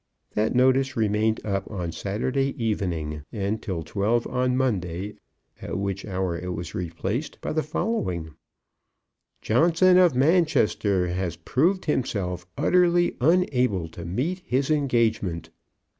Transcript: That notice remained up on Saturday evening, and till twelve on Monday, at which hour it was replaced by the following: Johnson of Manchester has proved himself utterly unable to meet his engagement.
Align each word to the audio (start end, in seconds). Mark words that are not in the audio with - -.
That 0.33 0.55
notice 0.55 0.97
remained 0.97 1.45
up 1.45 1.69
on 1.69 1.91
Saturday 1.91 2.55
evening, 2.57 3.21
and 3.31 3.61
till 3.61 3.83
twelve 3.83 4.25
on 4.25 4.57
Monday, 4.57 5.13
at 5.61 5.77
which 5.77 6.07
hour 6.07 6.35
it 6.35 6.53
was 6.55 6.73
replaced 6.73 7.39
by 7.39 7.53
the 7.53 7.61
following: 7.61 8.33
Johnson 9.43 9.99
of 9.99 10.15
Manchester 10.15 11.09
has 11.09 11.35
proved 11.35 11.85
himself 11.85 12.47
utterly 12.57 13.15
unable 13.21 13.87
to 13.89 14.03
meet 14.03 14.41
his 14.43 14.71
engagement. 14.71 15.51